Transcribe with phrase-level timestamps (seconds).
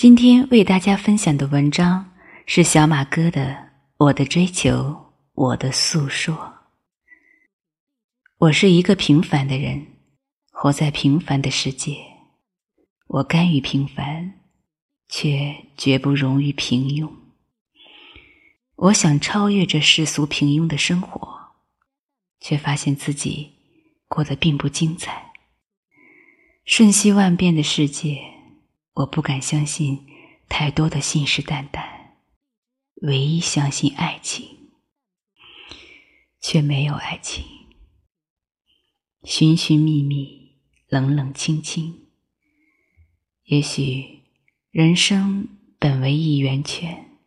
[0.00, 2.10] 今天为大家分享的文章
[2.46, 3.48] 是小马哥的
[3.98, 6.34] 《我的追求，我的诉说》。
[8.38, 9.86] 我是一个平凡的人，
[10.52, 11.98] 活在平凡的世界。
[13.08, 14.40] 我甘于平凡，
[15.10, 17.06] 却绝不容于平庸。
[18.76, 21.28] 我想超越这世俗平庸的生活，
[22.40, 23.52] 却发现自己
[24.08, 25.30] 过得并不精彩。
[26.64, 28.39] 瞬息万变的世界。
[28.92, 30.06] 我不敢相信
[30.48, 31.82] 太多的信誓旦旦，
[33.02, 34.72] 唯一相信爱情，
[36.40, 37.44] 却没有爱情。
[39.22, 42.08] 寻寻觅觅，冷冷清清。
[43.44, 44.22] 也许
[44.70, 45.48] 人生
[45.78, 47.18] 本为一圆圈，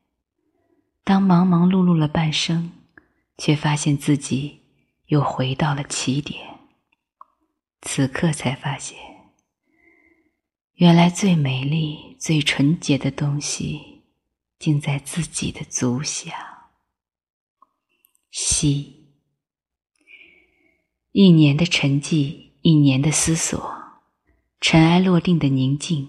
[1.03, 2.71] 当忙忙碌碌了半生，
[3.37, 4.61] 却发现自己
[5.07, 6.59] 又回到了起点。
[7.81, 9.12] 此刻才发现。
[10.83, 14.01] 原来最美丽、最纯洁的东西，
[14.59, 16.71] 竟在自己的足下。
[18.31, 19.07] 息，
[21.13, 23.73] 一年的沉寂，一年的思索，
[24.59, 26.05] 尘埃落定的宁静，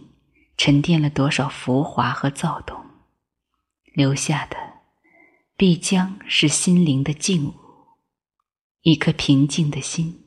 [0.56, 2.76] 沉淀了多少浮华和躁动？
[3.92, 4.56] 留下的，
[5.56, 7.54] 必将是心灵的静物，
[8.82, 10.24] 一颗平静的心，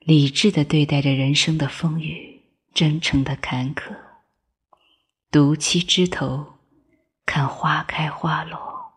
[0.00, 2.33] 理智的对待着人生的风雨。
[2.74, 3.96] 真诚的坎坷，
[5.30, 6.58] 独栖枝头，
[7.24, 8.94] 看花开花落，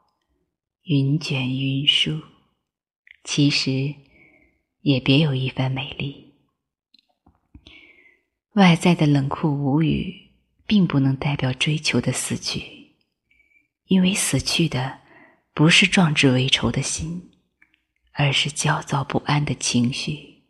[0.82, 2.20] 云卷云舒，
[3.24, 3.94] 其实
[4.82, 6.34] 也别有一番美丽。
[8.54, 10.32] 外在的冷酷无语，
[10.66, 12.96] 并不能代表追求的死去，
[13.86, 15.02] 因为死去的
[15.54, 17.30] 不是壮志未酬的心，
[18.14, 20.42] 而是焦躁不安的情绪。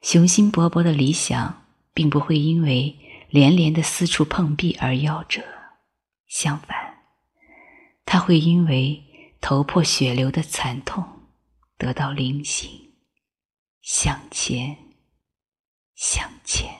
[0.00, 1.59] 雄心勃勃的理想。
[2.00, 2.96] 并不会因为
[3.28, 5.42] 连连的四处碰壁而夭折，
[6.26, 6.96] 相反，
[8.06, 9.04] 他会因为
[9.38, 11.04] 头破血流的惨痛
[11.76, 12.70] 得到灵醒，
[13.82, 14.78] 向前，
[15.94, 16.70] 向前。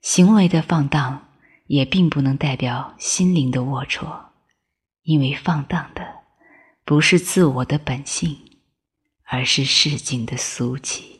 [0.00, 1.28] 行为的放荡
[1.68, 4.30] 也并不能代表心灵的龌龊，
[5.02, 6.24] 因为放荡的
[6.84, 8.36] 不是自我的本性，
[9.22, 11.17] 而是市井的俗气。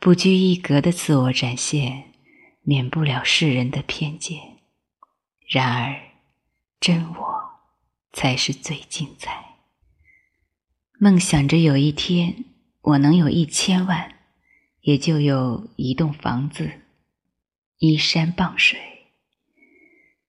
[0.00, 2.14] 不拘一格的自我展现，
[2.62, 4.56] 免不了世人的偏见。
[5.46, 5.94] 然而，
[6.80, 7.60] 真我
[8.10, 9.56] 才是最精彩。
[10.98, 12.46] 梦想着有一天
[12.80, 14.14] 我能有一千万，
[14.80, 16.80] 也就有一栋房子，
[17.76, 18.80] 依山傍水。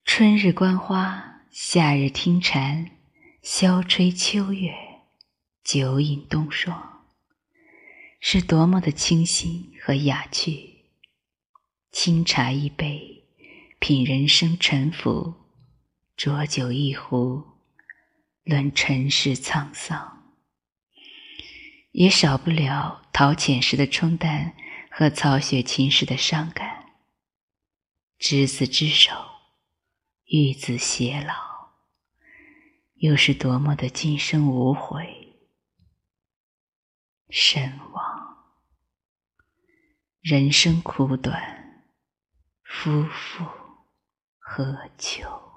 [0.04, 2.92] 春日观花，夏日听蝉，
[3.42, 4.74] 萧吹秋月，
[5.64, 7.01] 酒饮冬霜。
[8.24, 10.86] 是多么的清新和雅趣！
[11.92, 13.26] 清茶一杯，
[13.80, 15.34] 品人生沉浮；
[16.16, 17.44] 浊酒一壶，
[18.44, 20.36] 论尘世沧桑。
[21.94, 24.56] 也少不了陶潜时的冲淡
[24.92, 26.92] 和曹雪芹时的伤感。
[28.20, 29.12] 执子之手，
[30.26, 31.34] 与子偕老，
[32.98, 35.18] 又是多么的今生无悔！
[37.34, 38.11] 身亡，
[40.22, 41.84] 人生苦短，
[42.64, 43.44] 夫复
[44.38, 45.51] 何求？